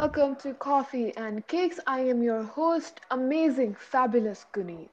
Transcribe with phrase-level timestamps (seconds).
[0.00, 1.80] welcome to Coffee and Cakes.
[1.86, 4.90] I am your host, amazing, fabulous Guneet,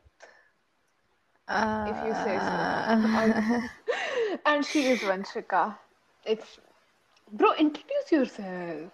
[1.49, 2.53] if you say so.
[2.53, 3.61] Uh,
[4.45, 5.75] and she is Vanshika.
[6.25, 6.57] It's
[7.33, 8.93] bro, introduce yourself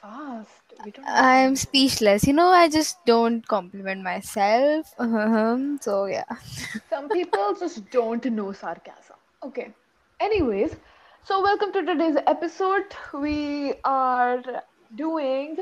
[0.00, 0.74] fast.
[0.84, 2.24] We don't I'm speechless.
[2.24, 4.94] You know, I just don't compliment myself.
[5.00, 6.30] Um, so yeah.
[6.90, 9.16] Some people just don't know sarcasm.
[9.42, 9.74] Okay.
[10.20, 10.76] Anyways,
[11.24, 12.94] so welcome to today's episode.
[13.12, 14.62] We are
[14.94, 15.58] doing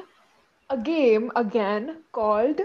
[0.71, 2.61] a game again called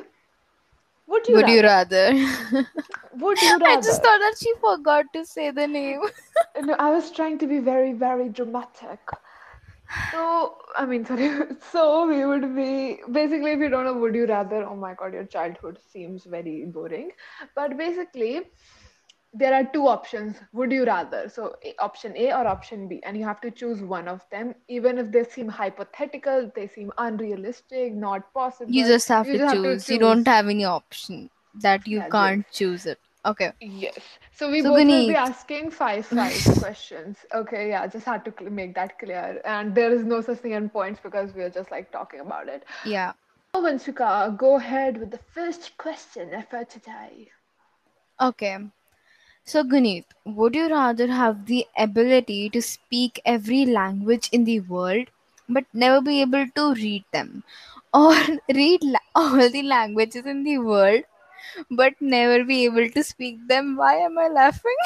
[1.06, 1.64] Would You Would you Rather?
[1.64, 2.12] rather?
[3.14, 3.66] Would You Rather?
[3.66, 6.02] I just thought that she forgot to say the name.
[6.62, 9.00] No, I was trying to be very, very dramatic.
[10.12, 11.30] So, I mean, sorry.
[11.72, 14.64] So, we would be basically, if you don't know, would you rather?
[14.66, 17.12] Oh my god, your childhood seems very boring.
[17.56, 18.42] But basically,
[19.34, 20.40] there are two options.
[20.54, 21.30] Would you rather?
[21.30, 24.98] So, option A or option B, and you have to choose one of them, even
[24.98, 28.34] if they seem hypothetical, they seem unrealistic, not
[28.66, 28.86] You possible.
[28.86, 29.90] just have You to just have to choose.
[29.90, 33.00] You don't have any option that you Yeah, can't choose it.
[33.26, 33.52] Okay.
[33.62, 34.20] Yes.
[34.32, 37.26] So we So both will be asking five five questions.
[37.34, 39.42] Okay, yeah, just had to make that clear.
[39.46, 42.64] And there is no such thing in points because we're just like talking about it.
[42.84, 43.14] Yeah.
[43.56, 47.32] So Vanshika, go ahead with the first question for today.
[48.20, 48.58] Okay.
[49.46, 55.10] So Guneet, would you rather have the ability to speak every language in the world
[55.48, 57.44] but never be able to read them?
[57.94, 58.14] Or
[58.54, 61.04] read la- all the languages in the world
[61.70, 63.76] but never be able to speak them?
[63.78, 64.76] Why am I laughing?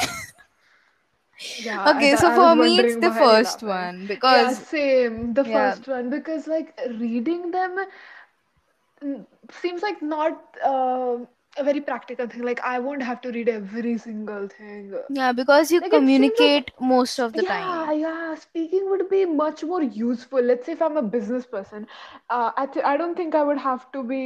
[1.58, 4.54] Yeah, okay, so I was for me it's wondering the why first one Yeah, because
[4.54, 7.86] same, the yeah, first one because like reading them
[9.02, 11.18] mm, seems like not uh,
[11.58, 12.42] a very practical thing.
[12.42, 14.92] Like I won't have to read every single thing.
[15.08, 17.92] yeah, because you Like seems like communicate most of the Yeah, time.
[17.92, 20.40] yeah, speaking would be much more useful.
[20.40, 21.86] Let's say if I'm a business person,
[22.30, 24.22] uh, I th I don't think I would have to be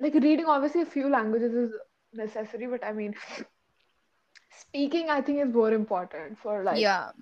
[0.00, 0.46] like reading.
[0.46, 1.72] Obviously, a few languages is
[2.12, 3.14] necessary, but I mean,
[4.50, 7.12] speaking I think is more important for like Yeah.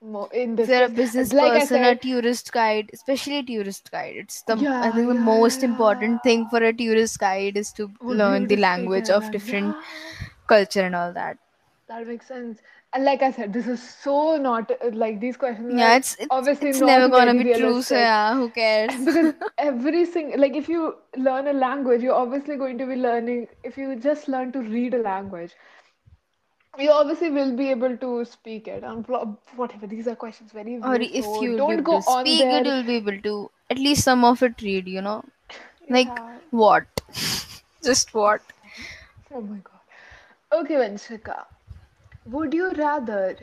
[0.00, 4.16] More in this a business Like I person, a tourist guide, especially a tourist guide,
[4.16, 7.56] it's the I yeah, think the yeah, most yeah, important thing for a tourist guide
[7.56, 9.76] is to would learn the language of different
[10.48, 11.38] culture and all that.
[11.88, 12.60] That makes sense.
[12.92, 16.16] And like I said, this is so not uh, like these questions Yeah, are it's
[16.18, 18.94] it's obviously it's never gonna be true, so yeah, who cares?
[19.04, 23.48] Because every single, like if you learn a language, you're obviously going to be learning,
[23.62, 25.54] if you just learn to read a language,
[26.78, 28.84] you obviously will be able to speak it.
[28.84, 32.02] Um, and pro- whatever, these are questions very Or if so you don't go to
[32.02, 32.64] on speak it, there.
[32.64, 35.24] you'll be able to at least some of it read, you know?
[35.88, 36.38] Like Yeah.
[36.50, 36.86] what?
[37.84, 38.42] Just what?
[39.32, 40.60] Oh my God.
[40.60, 41.44] Okay, Vanshika,
[42.26, 43.36] would you rather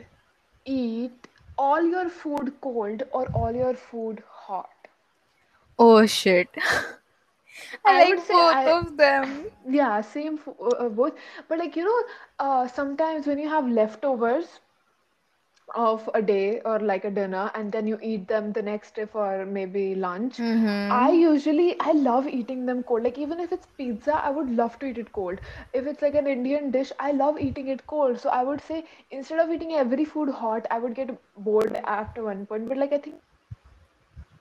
[0.64, 1.28] eat
[1.58, 4.70] all your food cold or all your food hot?
[5.78, 6.48] Oh shit.
[7.84, 9.46] I I like both I, of them.
[9.68, 11.14] yeah, same for uh, uh, both.
[11.48, 12.02] But like you know,
[12.38, 14.60] uh, sometimes when you have leftovers
[15.74, 19.04] of a day or like a dinner, and then you eat them the next day
[19.06, 20.42] for maybe lunch,
[20.90, 21.12] I Mm-hmm.
[21.12, 23.02] usually I love eating them cold.
[23.04, 25.40] Like even if it's pizza, I would love to eat it cold.
[25.72, 28.18] If it's like an Indian dish, I love eating it cold.
[28.20, 32.24] So I would say instead of eating every food hot, I would get bored after
[32.24, 32.68] one point.
[32.68, 33.16] But like I think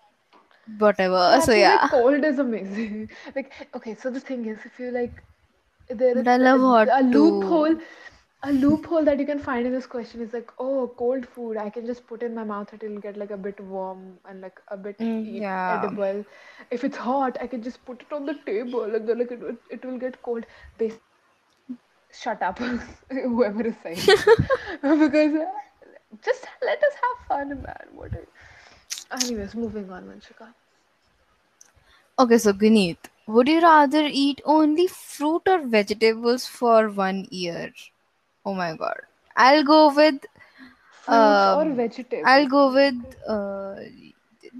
[0.77, 1.37] whatever.
[1.37, 3.09] Yeah, So feel like yeah, cold is amazing.
[3.35, 5.23] Like, okay, so the thing is, if you like,
[5.89, 7.75] there is but I love hot a loophole.
[8.43, 11.69] A loophole that you can find in this question is like, oh, cold food, I
[11.69, 14.77] can just put in my mouth, it'll get like a bit warm and like a
[14.77, 15.69] bit Mm, Yeah.
[15.69, 16.25] edible.
[16.71, 19.39] If it's hot, I can just put it on the table and then like it,
[19.39, 20.45] will- it will get cold.
[22.11, 22.59] Shut up,
[23.11, 23.97] whoever is saying
[24.81, 25.45] because uh,
[26.23, 27.87] just let us have fun, man.
[27.93, 28.13] What?
[28.13, 28.27] Are...
[29.11, 30.53] Anyways, moving on, Vanshika.
[32.19, 37.73] Okay, so Guneet, would you rather eat only fruit or vegetables for one year?
[38.49, 39.01] Oh my god.
[39.35, 40.25] I'll go with
[40.91, 41.81] Fruits or um
[42.23, 42.95] I'll go with
[43.27, 43.75] uh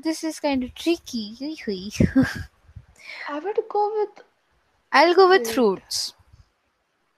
[0.03, 1.37] this is kind of tricky.
[3.29, 4.23] I would go with
[4.91, 5.65] I'll go with wait.
[5.65, 6.13] fruits.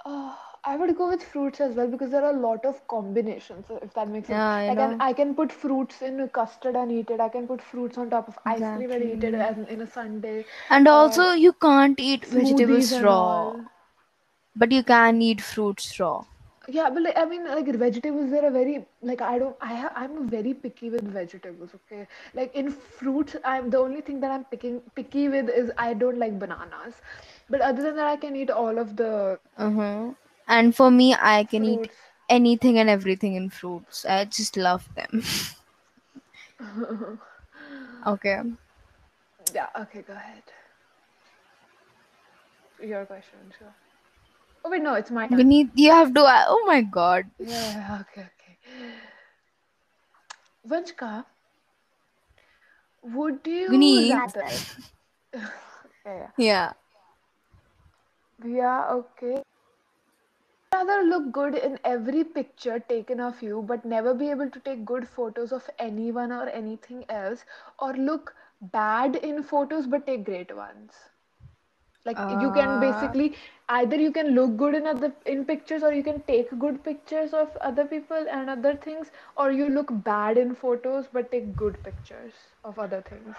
[0.05, 3.69] Uh, I would go with fruits as well because there are a lot of combinations,
[3.69, 4.43] uh, if that makes sense.
[4.43, 5.01] Yeah, I Like, know.
[5.01, 7.19] I can put fruits in custard and eat it.
[7.19, 9.87] I can put fruits on top of ice cream and eat it as in a
[9.87, 13.53] sundae And or also, you can't eat vegetables raw,
[14.55, 16.25] but you can eat fruits raw.
[16.71, 19.93] Yeah, but like, I mean, like vegetables, they're a very like I don't I have
[19.95, 21.71] I'm very picky with vegetables.
[21.79, 25.93] Okay, like in fruits, I'm the only thing that I'm picking picky with is I
[25.93, 26.95] don't like bananas.
[27.49, 30.13] But other than that, I can eat all of the Uh-huh.
[30.47, 31.89] And for me, I can eat
[32.29, 34.05] anything and everything in fruits.
[34.05, 35.23] I just love them.
[38.05, 38.41] okay.
[39.53, 40.43] yeah, okay, go ahead.
[42.81, 43.73] Your question, sure.
[44.63, 45.37] Oh wait, no, it's my turn.
[45.37, 46.23] Beneath, you have to.
[46.25, 47.25] Oh my god.
[47.39, 48.57] Yeah, okay, okay.
[50.67, 51.25] Vanshika,
[53.01, 54.09] would you Guneet.
[54.11, 54.51] rather?
[55.33, 55.49] yeah,
[56.05, 56.27] yeah.
[56.37, 56.73] Yeah.
[58.43, 59.41] Yeah, okay.
[60.73, 64.85] Rather look good in every picture taken of you, but never be able to take
[64.85, 67.43] good photos of anyone or anything else,
[67.79, 70.93] or look bad in photos but take great ones.
[72.05, 73.35] Like you can Uh, basically
[73.69, 77.33] either you can look good in other in pictures or you can take good pictures
[77.33, 81.81] of other people and other things, or you look bad in photos but take good
[81.83, 82.33] pictures
[82.63, 83.35] of other things.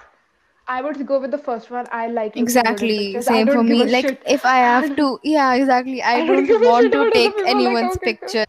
[0.68, 1.86] I would go with the first one.
[1.90, 3.20] I like exactly.
[3.20, 3.84] Same for me.
[3.86, 4.22] Like, shit.
[4.26, 5.18] if I have to.
[5.24, 6.02] Yeah, exactly.
[6.02, 7.46] I I don't don't want to take like.
[7.46, 8.46] anyone's Okay, picture.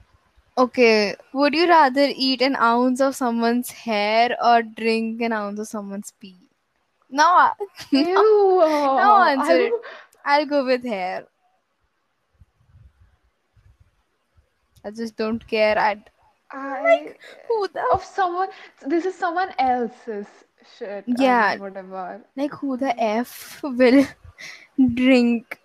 [0.58, 1.16] Okay.
[1.34, 6.14] Would you rather eat an ounce of someone's hair or drink an ounce of someone's
[6.20, 6.38] pee?
[7.10, 7.52] No.
[7.92, 9.74] No, no answer it.
[10.26, 11.28] I'll go with hair.
[14.84, 15.78] I just don't care.
[15.78, 16.04] I
[16.52, 18.50] I like who the of someone.
[18.86, 20.28] This is someone else's
[20.78, 21.14] shit.
[21.18, 22.22] I yeah whatever.
[22.36, 24.06] like who the f will
[24.96, 25.60] drink?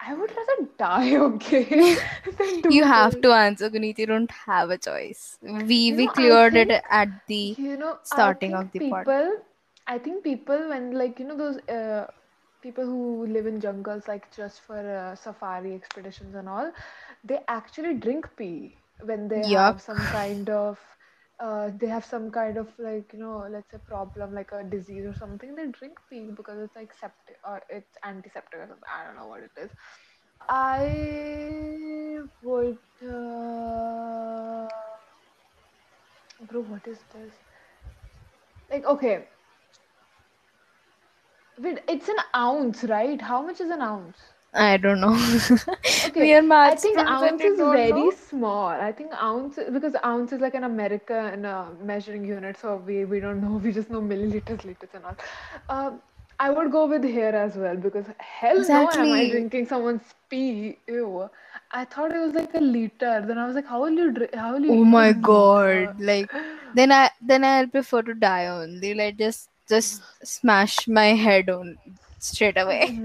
[0.00, 1.16] I would rather die.
[1.16, 1.96] Okay,
[2.70, 3.98] You have to answer, Guneet.
[3.98, 5.38] You don't have a choice.
[5.42, 7.98] We You we know, cleared it at the you know.
[8.04, 9.32] Starting of the people.
[9.86, 12.06] I think people when like you know those uh,
[12.62, 16.72] people who live in jungles like just for uh, safari expeditions and all,
[17.24, 19.58] they actually drink pee when they Yup.
[19.58, 20.78] have some kind of
[21.40, 25.04] uh, they have some kind of like you know let's say problem like a disease
[25.06, 29.04] or something they drink pee because it's like septic or it's antiseptic or something I
[29.04, 29.70] don't know what it is.
[30.48, 34.68] I would uh,
[36.48, 37.34] bro what is this?
[38.70, 39.28] Like okay
[41.62, 44.18] wait it's an ounce right how much is an ounce
[44.52, 45.14] I don't know.
[46.06, 48.10] Okay, we are I think ounce is very know.
[48.10, 48.68] small.
[48.68, 53.20] I think ounce because ounce is like an American uh, measuring unit, so we we
[53.20, 53.58] don't know.
[53.64, 55.16] We just know milliliters, liters, and all.
[55.68, 56.00] Um,
[56.40, 60.78] I would go with here as well because hell no, am I drinking someone's pee?
[60.88, 61.28] Ew.
[61.70, 63.24] I thought it was like a liter.
[63.26, 64.34] Then I was like, how will you drink?
[64.34, 66.00] How will you Oh my god.
[66.00, 66.30] Like
[66.74, 68.94] then I then I'll prefer to die only.
[68.94, 71.78] Like just just smash my head on
[72.18, 73.02] straight away.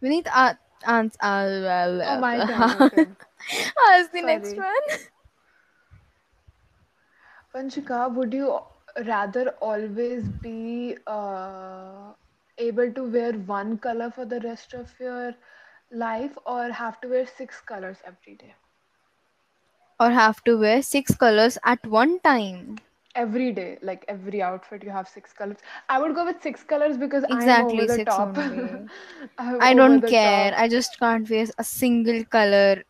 [0.00, 0.54] We need uh,
[0.86, 2.74] ans- uh, Oh, my god.
[2.94, 3.08] Okay,
[3.90, 4.86] Ask the next one.
[7.54, 8.60] Vanshika, would you
[9.06, 12.12] rather always be uh,
[12.58, 15.34] able to wear one color for the rest of your
[15.90, 18.54] life or have to wear six colors every day?
[20.00, 22.78] Or have to wear six colors at one time.
[23.16, 25.58] Every day, like every outfit, you have six colors.
[25.88, 28.36] I would go with six colors because I am over Exactly the six top.
[28.38, 28.90] I'm
[29.60, 30.52] I don't care.
[30.52, 30.56] top.
[30.56, 32.84] I just can't wear a single color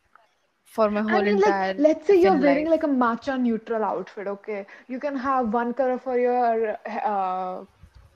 [0.64, 2.68] for my whole I mean, like, entire let's say you're wearing life.
[2.68, 4.66] like a matcha neutral outfit, okay?
[4.88, 7.64] You can have one color for your, uh,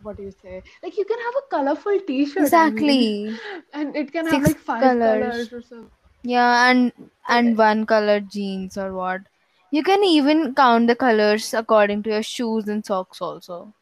[0.03, 0.63] what do you say?
[0.83, 3.41] Like, you can have a colorful t-shirt, I mean, Exactly.
[3.73, 5.01] and it can have like five colors.
[5.01, 5.91] colors or something.
[6.23, 6.93] Yeah, and
[7.29, 7.29] Okay.
[7.29, 9.23] and one color jeans or what.
[9.71, 13.75] You can even count the colors according to your shoes and socks also.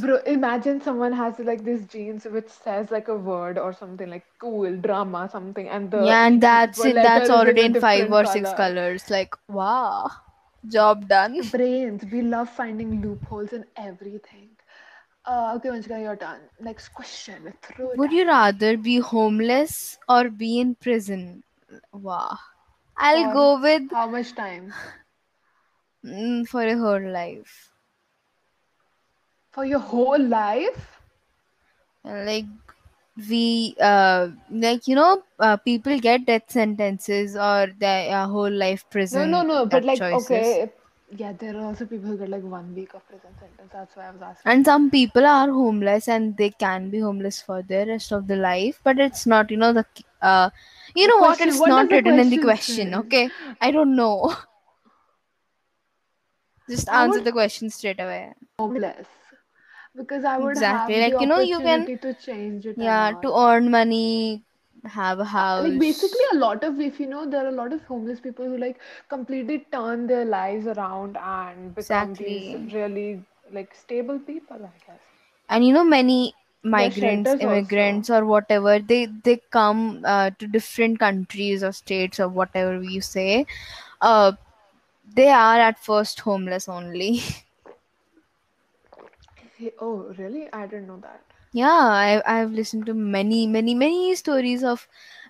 [0.00, 4.24] Bro, imagine someone has like these jeans which says like a word or something like
[4.38, 7.02] cool, drama, something, and the Yeah, and that's it.
[7.02, 8.54] That's already in five or six color.
[8.54, 9.10] colors.
[9.10, 10.10] Like, wow.
[10.66, 11.40] Job done.
[11.50, 14.50] Brains, we love finding loopholes in everything.
[15.24, 16.40] Uh, okay, Vanshika, your turn.
[16.60, 17.52] Next question.
[17.94, 21.42] Would at you rather be homeless or be in prison?
[21.92, 22.38] Wow.
[22.96, 24.72] I'll go with how much time?
[26.04, 27.72] Mm, for your whole life.
[29.52, 31.00] For your whole life?
[32.04, 32.46] Like
[33.28, 38.84] we uh like you know uh, people get death sentences or their uh, whole life
[38.90, 39.64] prison no, no.
[39.64, 40.70] No but like, choices okay,
[41.16, 43.70] yeah, there are also people who get like one week of prison sentence.
[43.72, 44.52] That's why I was asking.
[44.52, 48.36] and some people are homeless and they can be homeless for the rest of the
[48.36, 49.84] life but it's not you know the
[50.22, 50.50] uh
[50.94, 53.30] you The know what question, it's what not written in the question okay
[53.60, 54.34] i don't know
[56.68, 59.06] just I answer would the question straight away homeless
[59.96, 63.34] because I would exactly have like you know you can to change it yeah to
[63.36, 64.44] earn money
[64.84, 65.64] have a house.
[65.64, 68.44] like basically a lot of if you know there are a lot of homeless people
[68.44, 74.78] who like completely turn their lives around and become these really like stable people, I
[74.86, 75.00] guess.
[75.48, 77.74] and you know many migrants shelters also.
[77.74, 83.00] immigrants or whatever they they come uh, to different countries or states or whatever you
[83.00, 83.46] say
[84.00, 84.32] uh
[85.04, 87.20] they are at first homeless only
[89.78, 90.52] Oh, really?
[90.52, 91.22] I didn't know that.
[91.52, 94.86] yeah i i've listened to many many many stories of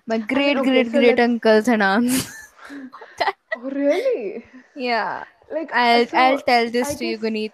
[0.07, 2.27] my I mean, great okay, great so great uncles and aunts
[3.55, 4.45] Oh, really?
[4.75, 7.53] yeah Like, uh, i'll i'll so tell I this to you guneet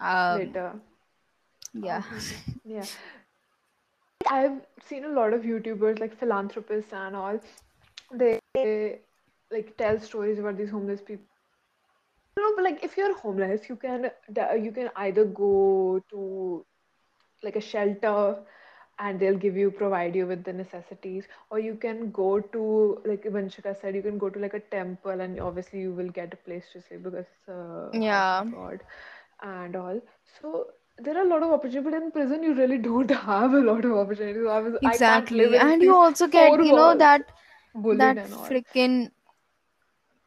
[0.00, 0.80] um later.
[1.74, 2.36] yeah Okay.
[2.64, 2.86] Yeah.
[4.28, 7.40] I've seen a lot of YouTubers, like philanthropists and all.
[8.12, 8.40] They
[9.50, 11.26] like tell stories about these homeless people.
[12.36, 14.10] You know, but like if you're homeless, you can
[14.60, 16.64] you can either go to
[17.42, 18.36] like a shelter
[18.98, 23.24] and they'll give you provide you with the necessities or you can go to like
[23.24, 26.36] Vanshika said you can go to like a temple and obviously you will get a
[26.36, 28.44] place to stay because uh, house yeah.
[28.52, 28.80] God
[29.42, 30.00] and all.
[30.40, 30.66] So
[30.98, 33.84] there are a lot of opportunities but in prison you really don't have a lot
[33.84, 34.46] of opportunities.
[34.46, 35.44] I was I exactly.
[35.46, 37.32] in and you also get you know that
[38.04, 38.16] that
[38.50, 39.10] freaking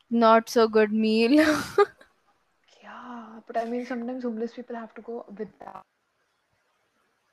[0.09, 1.43] not so good meal
[3.47, 5.83] but I mean sometimes homeless people have to go without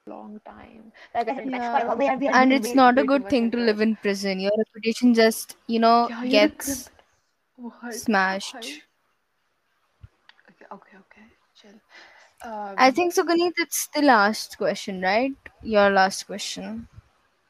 [0.06, 3.80] long time like I like Yeah, we and it's not a good thing to live
[3.80, 4.40] in prison.
[4.40, 6.90] Your reputation just, you know, yeah gets
[7.56, 8.82] what smashed.
[10.50, 11.26] Okay, okay, okay.
[11.54, 11.78] Chill.
[12.76, 15.34] I Um, think so, Guneet, it's the last question, right?
[15.62, 16.88] Your last question,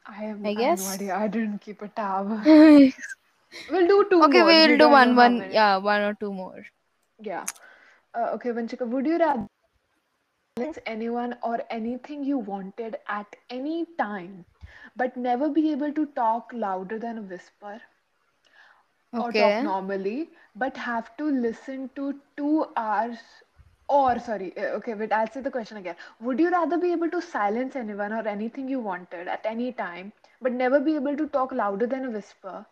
[0.07, 1.15] I am I I have no idea.
[1.17, 2.29] I didn't keep a tab.
[3.69, 4.55] We'll do two more.
[4.65, 6.65] We we'll do one, one, yeah, one or two more.
[7.23, 7.47] Yeah.
[8.15, 9.49] Uh, okay, Vanshika, would you rather
[10.39, 14.45] silence anyone or anything you wanted at any time,
[14.97, 17.81] but never be able to talk louder than a whisper
[19.19, 23.19] or talk normally, but have to listen to two hours
[23.89, 25.97] or sorry, uh, okay, wait, I'll say the question again.
[26.21, 30.13] Would you rather be able to silence anyone or anything you wanted at any time,
[30.41, 32.65] but never be able to talk louder than a whisper?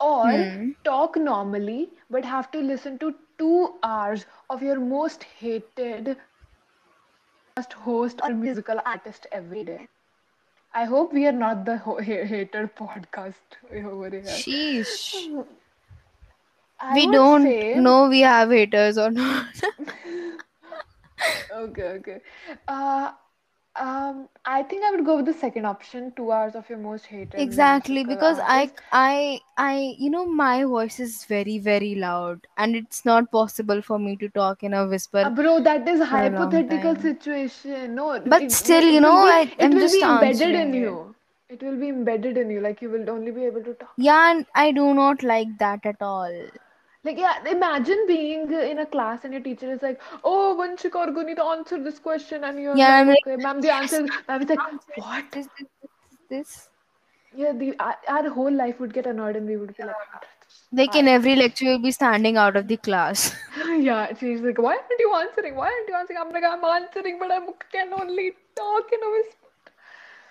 [0.00, 0.72] Or Hmm.
[0.84, 6.16] talk normally, but have to listen to two hours of your most hated
[7.84, 9.88] host or musical artist every day?
[10.74, 14.44] I hope we are not the ho- ha- hated podcast over here.
[14.44, 15.12] Sheesh.
[16.80, 19.46] I We don't say, know we have haters or not.
[21.50, 22.20] okay, okay.
[22.68, 23.12] Uh,
[23.76, 27.06] um, I think I would go with the second option, two hours of your most
[27.06, 28.82] hated Exactly, because I, artist.
[28.92, 33.98] I, I, you know, my voice is very, very loud, and it's not possible for
[33.98, 37.94] me to talk in a Uh, whisper bro, that is a hypothetical situation.
[37.94, 40.78] No, But it still, you know, be I, will just be embedded in answering it.
[40.80, 41.14] you.
[41.48, 42.60] It will be embedded in you.
[42.60, 43.92] Like you will only be able to talk.
[43.96, 46.32] Yeah, and I do not like that at all.
[47.04, 51.12] Like yeah, imagine being in a class and your teacher is like, "Oh, Vanshika or
[51.16, 54.58] Guneet, answer this question," and you're Yeah, like, "Okay, ma'am, the answer." Ma'am is like,
[54.96, 55.68] "What?" this, this,
[56.30, 56.68] this.
[57.36, 59.96] Yeah, the our, our whole life would get annoyed and we would be like,
[60.72, 63.36] Like in every lecture, you'll be standing out of the class.
[63.90, 65.56] Yeah, she's like, "Why aren't you answering?
[65.56, 67.40] Why aren't you answering?" I'm like, "I'm answering, but I
[67.72, 69.48] can only talk in a whisper."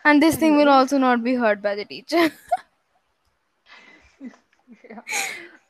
[0.06, 2.30] And this thing will also not be heard by the teacher.
[4.90, 5.02] yeah.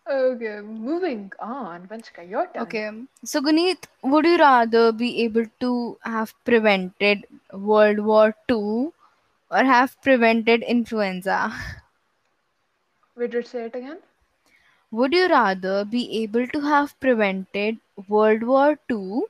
[0.10, 1.88] Okay, moving on.
[1.88, 2.64] Vanshika, your turn.
[2.64, 2.90] Okay,
[3.24, 8.94] so Guneet, would you rather be able to have prevented World War Two
[9.52, 11.52] or have prevented influenza?
[13.16, 14.00] We did say it again.
[14.92, 19.30] Would you rather be able to have prevented World War Two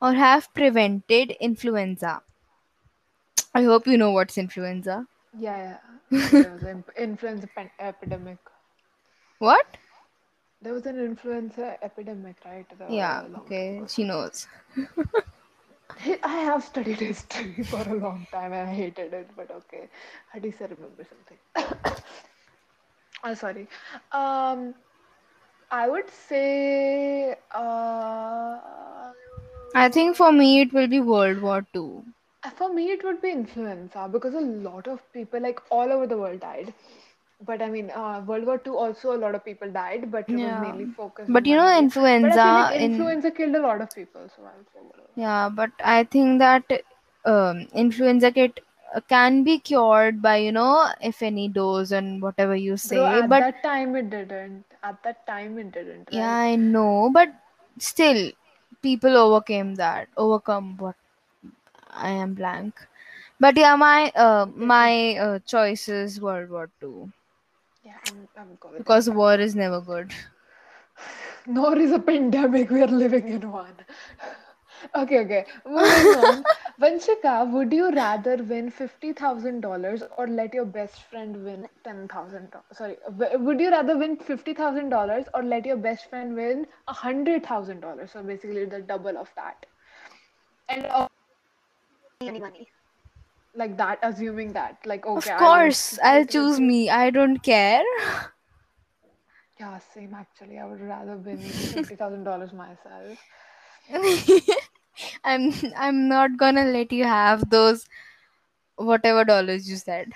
[0.00, 2.22] or have prevented influenza?
[3.54, 5.06] I hope you know what's influenza.
[5.38, 5.78] Yeah,
[6.10, 6.30] yeah.
[6.32, 7.48] There was an influenza
[7.78, 8.38] epidemic.
[9.38, 9.78] What?
[10.62, 12.66] There was an influenza epidemic, right?
[12.88, 14.46] Yeah, long time okay, she knows.
[16.22, 19.88] I have studied history for a long time and I hated it, but okay.
[20.34, 21.38] At least I remember something.
[23.24, 23.68] Oh, sorry.
[24.12, 24.74] Um,
[25.70, 28.58] I would say, uh,
[29.74, 32.04] I think for me it will be World War Two.
[32.56, 36.16] for me, it would be influenza because a lot of people, like all over the
[36.16, 36.72] world, died.
[37.40, 40.40] But I mean, uh, World War Two also a lot of people died, but it
[40.40, 41.88] was mainly focused But you know, area.
[42.20, 42.92] But like influenza in
[43.30, 44.80] killed a lot of people, so I would say
[45.16, 46.64] yeah, but I think that
[47.24, 48.60] um, influenza kit
[48.94, 53.22] uh, can be cured by you know if any dose and whatever you Bro, say.
[53.22, 54.64] at But that time it didn't.
[54.82, 56.38] At that time it didn't, yeah.
[56.42, 57.10] I know.
[57.12, 57.34] But
[57.78, 58.32] still,
[58.82, 60.08] people overcame that.
[60.16, 60.96] Overcome what
[61.90, 62.86] I am blank.
[63.40, 67.12] But yeah, my uh, my uh, choice is World War Two
[67.88, 70.12] yeah, I'm, I'm go because war is never good.
[71.46, 73.74] Nor is a pandemic, we are living in one.
[74.94, 75.44] Okay, okay.
[75.66, 76.44] Moving on.
[76.80, 82.62] Vanshika, would you rather win $50,000 or let your best friend win $10,000?
[82.72, 82.96] Sorry,
[83.46, 88.08] would you rather win $50,000 or let your best friend win $100,000?
[88.12, 89.66] So basically the double of that.
[90.68, 91.08] And uh,
[92.20, 92.68] any money.
[93.58, 94.86] Like that, assuming that.
[94.86, 96.90] Like, okay, Of course, I'll choose me.
[96.90, 97.84] I don't care.
[99.60, 100.58] Yeah, same actually.
[100.58, 103.18] I would rather win $50,000 myself.
[105.24, 107.86] I'm I'm not gonna let you have those
[108.76, 110.12] whatever dollars you said.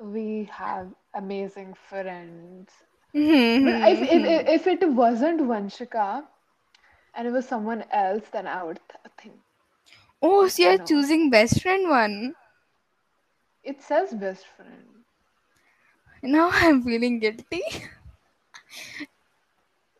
[0.00, 2.70] We have amazing friends.
[3.62, 6.26] But if, if, if if it wasn't Vanshika,
[7.14, 9.34] and it was someone else, then I would th- think,
[10.22, 12.34] Oh, so you you're know, choosing best friend one.
[13.62, 15.04] it says best friend.
[16.22, 17.62] Now I'm feeling guilty.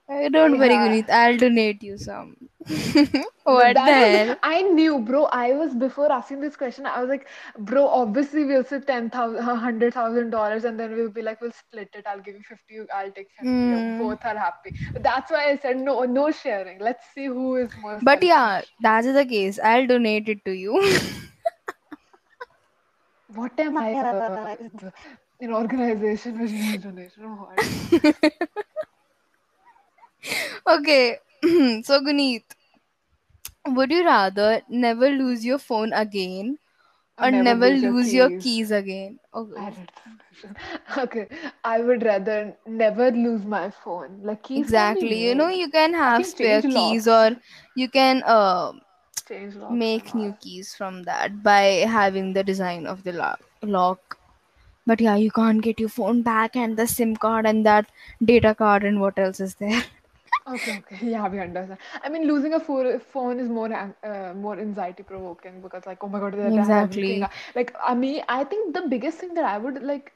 [0.09, 1.09] Uh, Don't worry, Yeah, Guneet.
[1.11, 2.37] I'll donate you some.
[3.45, 4.37] what the that was.
[4.43, 5.25] I knew, bro.
[5.27, 10.65] I was, before asking this question, I was like, bro, obviously we'll say 10,000, $100,000,
[10.65, 12.07] and then we'll be like, we'll split it.
[12.07, 13.73] I'll give you 50, you- I'll take 50.
[13.73, 13.99] or Hmm.
[13.99, 14.75] Both are happy.
[14.93, 16.79] But that's why I said, no, no sharing.
[16.79, 19.59] Let's see who is more But yeah, that's the case.
[19.63, 20.81] I'll donate it to you.
[23.35, 23.93] What am I?
[23.95, 24.57] Uh,
[25.41, 27.59] an organization which needs donation what?
[30.67, 31.19] okay.
[31.83, 32.45] so Guneet,
[33.67, 36.59] would you rather never lose your phone again
[37.19, 38.71] Or never lose your keys.
[38.71, 39.21] again?
[39.57, 40.57] I read this question.
[40.99, 41.29] Okay,
[41.65, 44.21] I would rather never lose my phone.
[44.23, 45.17] Like keys can be exactly.
[45.27, 45.59] You know, moved.
[45.61, 47.09] you can I have can spare change keys locks.
[47.09, 47.37] or
[47.75, 48.73] you can uh,
[49.29, 51.63] Change locks and make new keys from that by
[51.99, 53.41] having the design of the lock.
[53.63, 54.19] lock.
[54.87, 57.91] But yeah, you can't get your phone back and the SIM card and that
[58.25, 59.83] data card and what else is there.
[60.49, 61.79] Okay, okay, yeah, we understand.
[62.03, 66.09] I mean, losing a phone phone is more uh, more anxiety provoking because like, oh
[66.09, 67.21] my God, that I have everything.
[67.21, 67.29] exactly.
[67.55, 70.13] Like, I mean, I think the biggest thing that I would like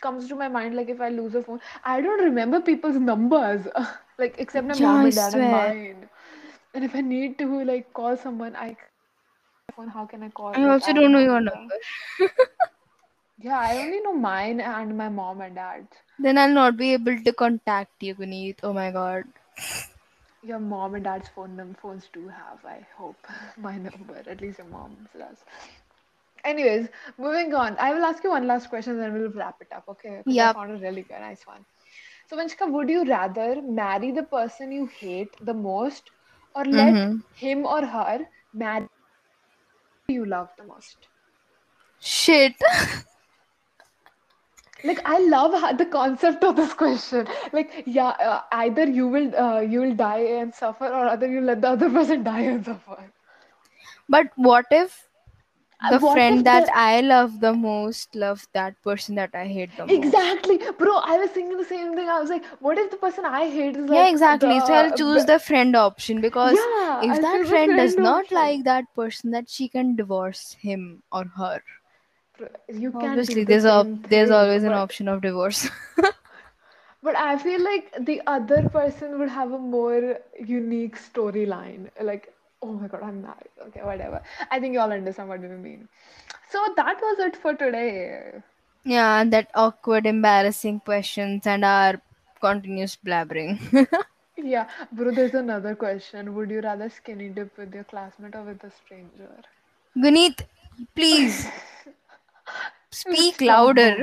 [0.00, 3.66] comes to my mind like if I lose a phone, I don't remember people's numbers,
[4.18, 6.08] like except my Yeah, mom and dad and mine.
[6.74, 8.76] And if I need to like call someone, I
[9.76, 10.54] phone, how can I call?
[10.54, 11.74] I Like also I don't know your number.
[13.38, 15.96] Yeah, I only know mine and my mom and dad's.
[16.18, 18.60] Then I'll not be able to contact you, Guneet.
[18.62, 19.24] Oh my god.
[20.42, 23.26] Your mom and dad's phone num phones do have, I hope,
[23.58, 24.22] my number.
[24.26, 25.44] At least your mom's does.
[26.44, 27.76] Anyways, moving on.
[27.78, 30.22] I will ask you one last question, and then we'll wrap it up, okay?
[30.26, 30.46] Yeah.
[30.48, 31.64] I found a really good, nice one.
[32.28, 36.10] So, Vanshika, would you rather marry the person you hate the most,
[36.54, 37.18] or let Mm-hmm.
[37.34, 40.08] him or her marry you love the most?
[42.00, 42.54] Shit.
[44.84, 49.60] like i love the concept of this question like yeah uh, either you will uh,
[49.60, 52.98] you will die and suffer or other you let the other person die and suffer
[54.08, 55.08] but what if
[55.88, 59.76] the what friend that the I love the most loves that person that I hate
[59.76, 59.96] the most?
[59.96, 63.24] exactly bro i was thinking the same thing i was like what if the person
[63.24, 64.60] i hate is like Yeah, exactly.
[64.60, 67.98] So I'll choose the friend option because yeah if i'll that the friend does friend
[67.98, 71.62] not like that person, that she can divorce him or her.
[72.68, 75.68] You can Obviously, there's a there's always an option of divorce.
[77.02, 80.18] but i feel like the other person would have a more
[80.52, 85.28] unique storyline like oh my god i'm married okay whatever i think you all understand
[85.28, 85.88] what we mean
[86.52, 88.32] So that was it for today.
[88.84, 92.00] yeah, and that awkward, embarrassing questions and our
[92.40, 93.58] continuous blabbering.
[94.36, 96.34] Yeah, bro, there's another question.
[96.34, 99.30] Would you rather skinny dip with your classmate or with a stranger?
[99.96, 100.42] Guneet,
[100.94, 101.46] please
[102.92, 103.96] speak louder.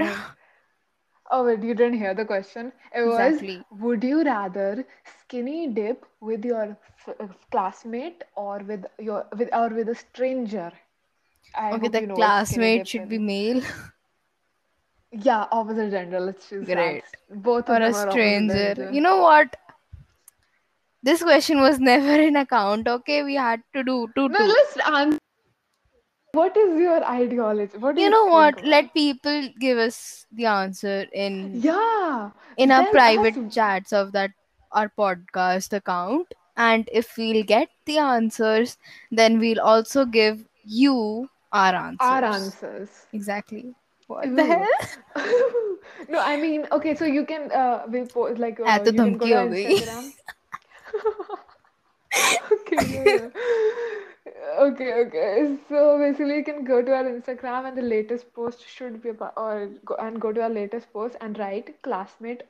[1.32, 2.72] Oh, wait, you didn't hear the question.
[2.94, 3.64] It was, exactly.
[3.72, 4.86] would you rather
[5.22, 10.72] skinny dip with your f- uh, classmate or with your with or with a stranger?
[11.56, 13.62] I Okay, the you know classmate should be male.
[15.12, 16.20] Yeah, opposite gender.
[16.20, 16.74] Let's choose that.
[16.74, 17.04] Great.
[17.30, 18.90] Both Or a stranger.
[18.94, 19.56] You know what?
[21.02, 22.88] This question was never in account.
[22.88, 24.46] Okay, we had to do two No, two.
[24.46, 25.17] let's answer
[26.38, 27.78] what is your ideology?
[27.78, 28.60] What you know what?
[28.60, 28.66] About?
[28.74, 32.32] let people give us the answer in yeah.
[32.58, 33.54] in our private us.
[33.54, 34.32] chats of that
[34.72, 36.34] our podcast account.
[36.58, 38.78] And if we'll get the answers
[39.12, 41.98] then we'll also give you our answers.
[42.00, 42.90] Our answers.
[43.14, 43.76] Exactly.
[44.08, 44.68] What the hell?
[46.10, 49.18] No i mean okay so you can uh we'll like uh, At the you can
[49.18, 50.12] go to Instagram.
[52.52, 53.30] okay yeah.
[54.60, 55.58] Okay, okay.
[55.70, 59.34] So basically, you can go to our Instagram, and the latest post should be about,
[59.38, 62.44] or go and go to our latest post and write classmate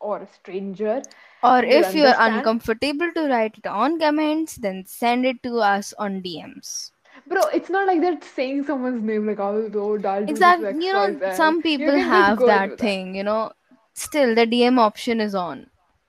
[0.00, 1.02] or stranger
[1.42, 5.92] Or if you are uncomfortable to write it on comments, then send it to us
[5.98, 6.90] on DMs.
[7.26, 10.84] Bro, it's not like they're saying someone's name like, oh, oh I'll Exactly.
[10.84, 12.78] You know, some people have that do that.
[12.78, 13.52] thing, you know.
[13.94, 15.66] Still, the DM option is on.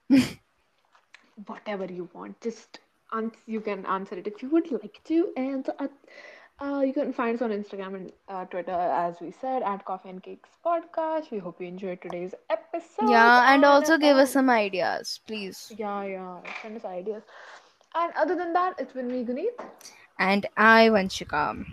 [1.45, 2.79] Whatever you want, just
[3.45, 5.30] you can answer it if you would like to.
[5.36, 5.88] And uh,
[6.62, 10.10] uh, you can find us on Instagram and uh, Twitter, as we said, at Coffee
[10.10, 11.32] and Cakes Podcast.
[11.32, 13.10] We hope you enjoyed today's episode.
[13.10, 15.71] Yeah, and also give us uh, some ideas, please.
[15.78, 17.24] yeah, yeah, send us ideas.
[17.95, 19.65] And other than that, it's been me, Guneet.
[20.19, 21.65] And I, Vanshika.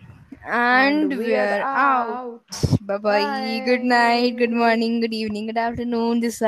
[0.47, 2.09] And, we we're are out.
[2.09, 2.41] out.
[2.81, 3.63] Bye bye.
[3.65, 6.21] Good night, good morning, good evening, good afternoon.
[6.21, 6.37] This is